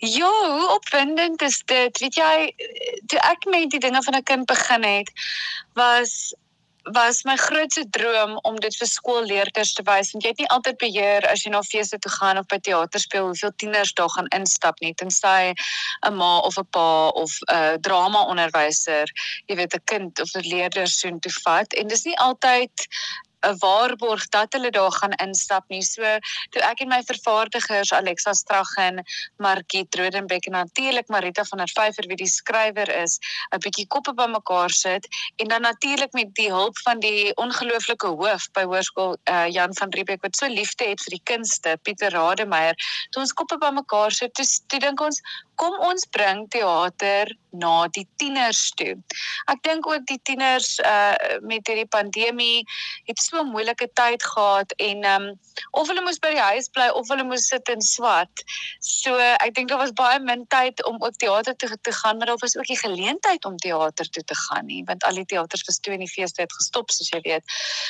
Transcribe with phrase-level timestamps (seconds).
[0.00, 1.98] Ja, hoe opwindend is dit?
[1.98, 2.34] Weet jy,
[3.10, 5.10] toe ek met die dinge van 'n kind begin het,
[5.74, 6.34] was
[6.92, 10.12] was my grootste droom om dit vir skoolleerders te wys.
[10.12, 13.00] Want jy het nie altyd beheer as jy na feeste toe gaan of by teater
[13.00, 14.94] speel hoeveel tieners daar gaan instap nie.
[14.94, 15.52] Tensy
[16.06, 19.06] 'n ma of 'n pa of 'n drama onderwyser
[19.46, 21.72] jy weet 'n kind of 'n leerder soen toe vat.
[21.72, 22.72] En dis nie altyd
[23.46, 25.82] 'n waarborg dat hulle daar gaan instap nie.
[25.82, 26.02] So
[26.50, 29.04] toe ek en my vervaardigers Alexa Straggen,
[29.36, 33.18] Margit Rodenbeck en natuurlik Marita van der Vyver wie die skrywer is,
[33.52, 38.50] 'n bietjie koppe bymekaar sit en dan natuurlik met die hulp van die ongelooflike hoof
[38.52, 42.74] by hoërskool uh, Jan van Riebeeck wat so liefde het vir die kunste, Pieter Rademeier.
[43.10, 45.22] Toe ons koppe bymekaar sit, toe, toe dink ons
[45.58, 48.94] kom ons bring teater na die tieners toe.
[49.50, 52.64] Ek dink ook die tieners uh met hierdie pandemie
[53.08, 55.26] het so 'n moeilike tyd gehad en um
[55.72, 58.44] of hulle moes by die huis bly of hulle moes sit en swat.
[58.80, 62.26] So ek dink daar was baie min tyd om ook teater toe te gaan, maar
[62.26, 65.66] daar was ook die geleentheid om teater toe te gaan nie, want al die teaters
[65.66, 67.44] was toe in die feeste het gestop soos jy weet.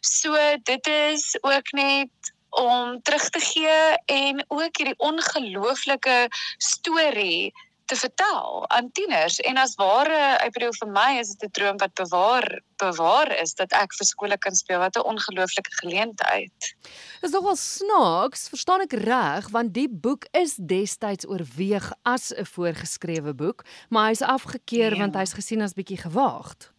[0.00, 7.52] So dit is ook net om terug te gee en ook hierdie ongelooflike storie
[7.92, 11.78] te vertel aan tieners en as ware ek bedoel vir my is dit 'n droom
[11.82, 12.46] wat bewaar
[12.80, 16.74] bewaar is dat ek vir skole kan speel wat 'n ongelooflike geleentheid.
[17.20, 23.34] Dis nogal snaaks, verstaan ek reg, want die boek is destyds oorweeg as 'n voorgeskrewe
[23.34, 24.98] boek, maar hy's afgekeur ja.
[24.98, 26.72] want hy's gesien as bietjie gewaagd.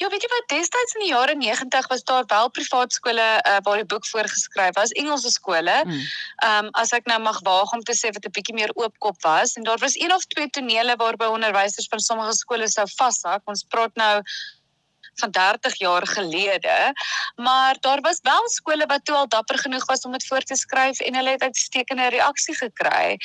[0.00, 3.58] Ja, weet jy wat, destyds in die jare 90 was daar wel privaat skole uh,
[3.62, 5.76] waar die boek voorgeskryf was, Engelse skole.
[5.82, 6.00] Hmm.
[6.46, 9.22] Ehm um, as ek nou mag waag om te sê wat 'n bietjie meer oopkop
[9.22, 13.42] was en daar was een of twee tonele waarby onderwysers van sommige skole sou vashak.
[13.44, 14.22] Ons praat nou
[15.20, 16.92] van 30 jaar gelede,
[17.36, 20.56] maar daar was wel skole wat toe al dapper genoeg was om dit voor te
[20.56, 23.16] skryf en hulle het uitstekende reaksie gekry.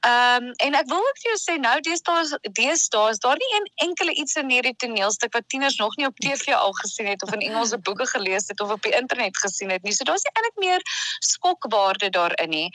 [0.00, 3.52] Ehm um, en ek wil ook vir jou sê nou deesdae deesdae is daar nie
[3.56, 7.22] een enkele iets in hierdie toneelstuk wat tieners nog nie op TV al gesien het
[7.22, 9.92] of in Engelse boeke gelees het of op die internet gesien het nie.
[9.92, 10.80] So daar's eintlik meer
[11.18, 12.70] skokwaarde daarin nie.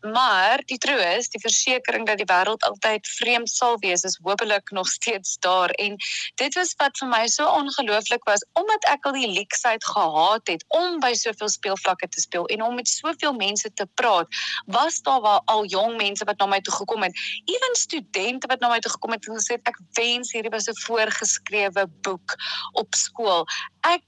[0.00, 4.88] Maar die troos, die versekering dat die wêreld altyd vreemd sal wees is hopelik nog
[4.88, 5.96] steeds daar en
[6.34, 10.48] dit was wat vir my so ongelooflik gelukkig was omdat ek al die leksheid gehaat
[10.48, 14.26] het om by soveel speelvlakke te speel en om met soveel mense te praat,
[14.66, 17.12] was daar wel al jong mense wat na my toe gekom het,
[17.44, 20.80] ewen studente wat na my toe gekom het en gesê ek wens hierdie was 'n
[20.86, 22.36] voorgeskrewe boek
[22.72, 23.46] op skool.
[23.82, 24.04] Ek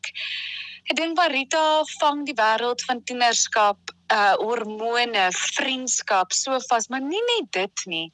[0.90, 3.78] ek dink Marita vang die wêreld van tienerskap
[4.12, 8.06] uh hormone, vriendskap so vas, maar nie net dit nie.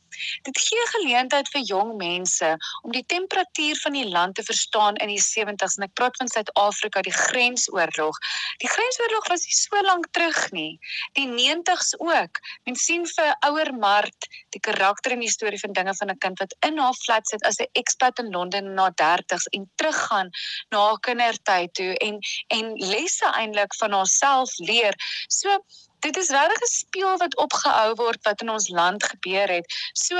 [0.46, 2.50] Dit gee geleentheid vir jong mense
[2.82, 6.30] om die temperatuur van die land te verstaan in die 70s en ek praat van
[6.30, 8.18] Suid-Afrika, die grensoorlog.
[8.62, 10.78] Die grensoorlog was nie so lank terug nie.
[11.18, 12.42] Die 90s ook.
[12.66, 16.38] Mens sien vir ouer Mart die karakter en die storie van dinge van 'n kind
[16.42, 20.30] wat in haar flat sit as 'n expat in Londen na 30s en teruggaan
[20.70, 22.18] na haar kindertyd toe en
[22.48, 24.94] en lesse eintlik van haarself leer.
[25.28, 25.58] So
[26.04, 29.66] dit is regtig 'n speel wat opgehou word wat in ons land gebeur het.
[29.92, 30.16] So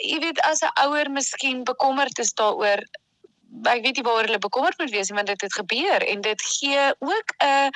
[0.00, 2.80] jy weet as 'n ouer miskien bekommerd is daaroor
[3.68, 6.42] ek weet nie waar hulle bekommerd moet wees nie want dit het gebeur en dit
[6.42, 7.70] gee ook 'n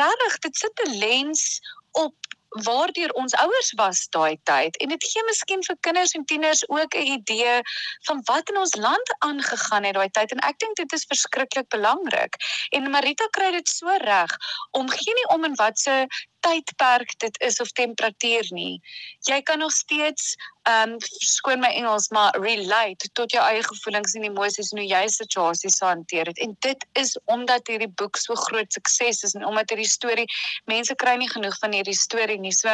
[0.00, 1.60] regtig dit sit 'n lens
[1.92, 2.14] op
[2.48, 6.94] waardeur ons ouers was daai tyd en dit gee miskien vir kinders en tieners ook
[6.94, 7.60] 'n idee
[8.06, 11.68] van wat in ons land aangegaan het daai tyd en ek dink dit is verskriklik
[11.68, 12.34] belangrik
[12.70, 14.36] en Marita kry dit so reg
[14.70, 16.06] om geen nie om en wat se
[16.40, 18.80] tydperk dit is of temperatuur nie.
[19.26, 20.34] Jy kan nog steeds
[20.68, 24.88] ehm um, skoon my Engels maar relate tot jou eie gevoelings en emosies en hoe
[24.88, 26.38] jy situasies hanteer het.
[26.38, 30.26] En dit is omdat hierdie boek so groot sukses is en omdat hierdie storie
[30.64, 32.52] mense kry nie genoeg van hierdie storie nie.
[32.52, 32.68] So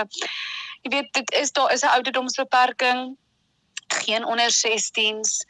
[0.83, 3.17] jy weet dit is daar is 'n ouderdomsbeperking
[3.89, 5.47] geen onder 16s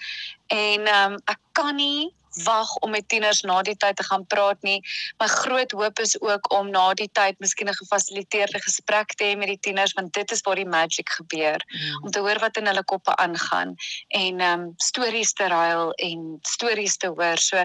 [0.46, 4.26] en ehm um, ek kan nie wag om met tieners na die tyd te gaan
[4.26, 4.80] praat nie.
[5.22, 9.36] My groot hoop is ook om na die tyd miskien 'n gefasiliteerde gesprek te hê
[9.36, 11.60] met die tieners want dit is waar die magie gebeur.
[11.68, 12.04] Mm.
[12.04, 13.74] Om te hoor wat in hulle koppe aangaan
[14.08, 17.38] en ehm um, stories te ruil en stories te hoor.
[17.38, 17.56] So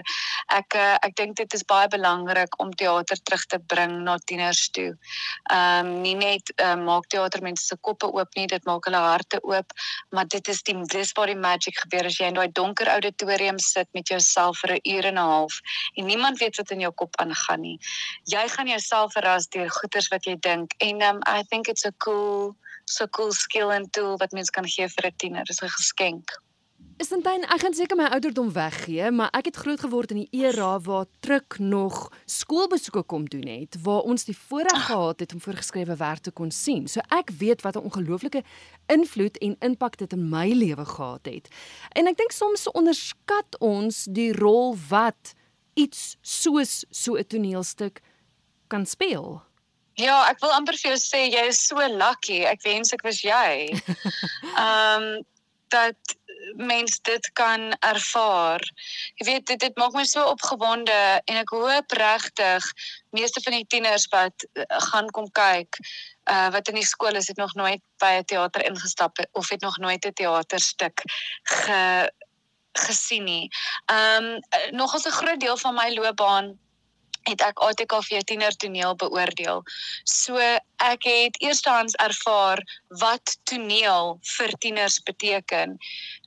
[0.46, 4.70] ek uh, ek dink dit is baie belangrik om teater terug te bring na tieners
[4.70, 4.96] toe.
[5.50, 8.96] Ehm um, nie net uh, maak teater mense se koppe oop nie, dit maak hulle
[8.96, 9.72] harte oop,
[10.10, 13.58] maar dit is die dis waar die magie gebeur as jy in daai donker auditorium
[13.58, 15.60] sit met jouself vir 'n uur en 'n half
[15.94, 17.78] en niemand weet wat in jou kop aangaan nie.
[18.24, 21.92] Jy gaan jouself verras deur goeters wat jy dink en um, I think it's a
[21.98, 25.44] cool so cool skill and tool wat mens kan gee vir 'n tiener.
[25.44, 26.30] Dis 'n geskenk.
[27.00, 30.74] Sintyn, ek gaan seker my ouderdom weggee, maar ek het groot geword in die era
[30.84, 35.96] waar Truk nog skoolbesoeke kom doen het, waar ons die voorreg gehad het om voorgeskrewe
[35.96, 36.84] werk te kon sien.
[36.92, 38.42] So ek weet wat 'n ongelooflike
[38.92, 41.48] invloed en impak dit in my lewe gehad het.
[41.96, 45.32] En ek dink soms onderskat ons die rol wat
[45.74, 48.00] iets soos so 'n toneelstuk
[48.68, 49.42] kan speel.
[49.94, 52.44] Ja, ek wil amper vir jou sê jy is so lucky.
[52.44, 53.72] Ek wens ek was jy.
[54.60, 55.24] Ehm um,
[55.70, 56.16] dat
[56.56, 58.60] mens dit kan ervaar.
[59.14, 62.70] Jy weet dit dit maak my so opgewonde en ek hoop regtig
[63.10, 65.78] meeste van die tieners wat uh, gaan kom kyk
[66.30, 69.60] uh wat in die skool is het nog nooit by 'n teater ingestap of het
[69.60, 71.02] nog nooit 'n teaterstuk
[71.42, 72.10] ge
[72.72, 73.48] gesien nie.
[73.86, 76.58] Ehm um, nog as 'n groot deel van my loopbaan
[77.30, 79.62] het ek ATKV tiener toneel beoordeel.
[80.04, 82.62] So ek het eerstehands ervaar
[83.02, 85.78] wat toneel vir tieners beteken.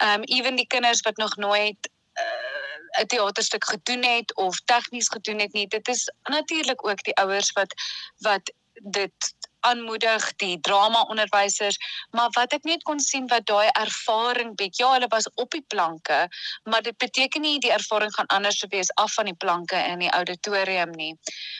[0.03, 1.89] Um ewen die kinders wat nog nooit
[2.19, 5.67] uh, 'n teaterstuk gedoen het of tegnies gedoen het nie.
[5.67, 7.73] Dit is natuurlik ook die ouers wat
[8.17, 9.35] wat dit
[9.69, 11.77] aanmoedig die drama onderwysers
[12.11, 14.77] maar wat ek net kon sien wat daai ervaring bied.
[14.77, 16.27] Ja hulle was op die planke
[16.63, 20.11] maar dit beteken nie die ervaring gaan anders wees af van die planke in die
[20.11, 21.13] auditorium nie.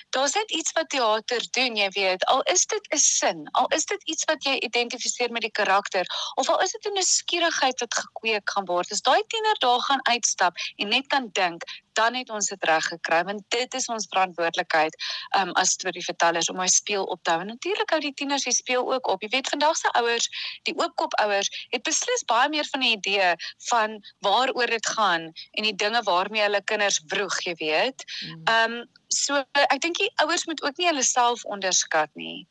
[0.09, 2.25] Daar's net iets wat teater doen jy weet.
[2.25, 6.05] Al is dit 'n sin al is dit iets wat jy identifiseer met die karakter
[6.35, 10.03] of al is dit 'n nuuskierigheid wat gekweek gaan word as daai tiener daar gaan
[10.13, 11.63] uitstap en net kan dink
[11.99, 14.95] dan het ons dit reg gekry want dit is ons verantwoordelikheid
[15.39, 17.43] um, as storievertellers om hy speel op te hou.
[17.47, 19.21] Natuurlik hou die tieners die speel ook op.
[19.21, 20.29] Jy weet vandag se ouers,
[20.69, 23.33] die oopkop ouers, het beslis baie meer van 'n idee
[23.69, 28.05] van waaroor dit gaan en die dinge waarmee hulle kinders vroeg, jy weet.
[28.43, 32.47] Ehm um, So ek dink die ouers moet ook nie hulle self onderskat nie.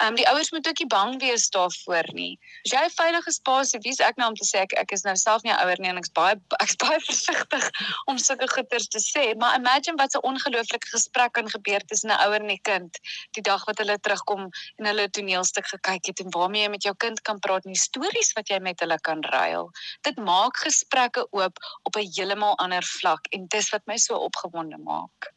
[0.00, 2.38] Ehm um, die ouers moet ook nie bang wees daarvoor nie.
[2.64, 5.16] As jy 'n veilige spasie, wie's ek nou om te sê ek ek is nou
[5.16, 7.70] self nie 'n ouer nie en ek's baie ek's baie versigtig
[8.06, 12.20] om sulke goeters te sê, maar imagine wat 'n ongelooflike gesprek kan gebeur tussen 'n
[12.26, 12.98] ouer en 'n kind
[13.36, 16.94] die dag wat hulle terugkom en hulle toneelstuk gekyk het en waarmee jy met jou
[16.94, 19.70] kind kan praat en die stories wat jy met hulle kan ruil.
[20.02, 24.78] Dit maak gesprekke oop op 'n heeltemal ander vlak en dis wat my so opgewonde
[24.78, 25.32] maak.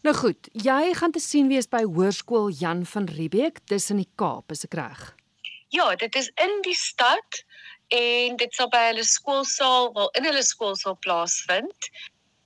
[0.00, 4.08] Nou goed, jy gaan te sien wees by Hoërskool Jan van Riebeeck, dis in die
[4.16, 5.02] Kaap, is ek reg?
[5.76, 7.42] Ja, dit is in die stad
[7.92, 11.90] en dit sal by hulle skoolsaal, wel in hulle skoolsaal plaasvind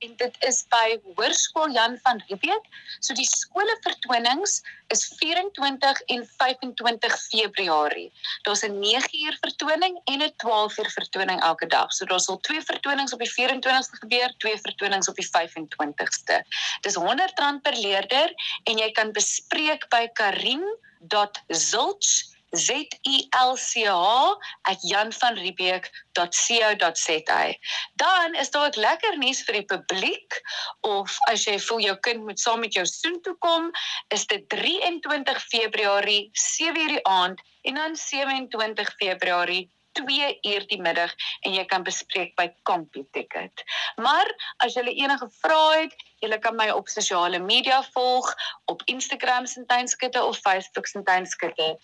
[0.04, 2.64] en dit is by Hoërskool Jan van Riebeeck.
[3.00, 4.62] So die skole vertonings
[4.92, 8.10] is 24 en 25 Februarie.
[8.42, 11.92] Daar's 'n 9 uur vertoning en 'n 12 uur vertoning elke dag.
[11.92, 16.44] So daar sal twee vertonings op die 24ste gebeur, twee vertonings op die 25ste.
[16.80, 18.34] Dis R100 per leerder
[18.64, 22.70] en jy kan bespreek by karim.zulch Z
[23.02, 24.36] U L C H
[24.80, 27.54] @janvanriebeeck.co.za.
[27.94, 30.42] Dan is daar ook lekker nuus vir die publiek
[30.80, 33.70] of as jy voel jou kind moet saam met jou soen toe kom,
[34.08, 41.12] is dit 23 Februarie 7:00 die aand en dan 27 Februarie 2 uur die middag
[41.40, 43.62] en jy kan bespreek by CompuTicket.
[44.02, 44.30] Maar
[44.66, 48.32] as jy enige vrae het, jy kan my op sosiale media volg
[48.72, 51.76] op Instagram se tuinskitte of Facebook se tuinskitte.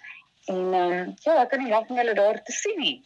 [0.45, 2.97] En ehm um, ja, ek kan nie wag om julle daar te sien nie.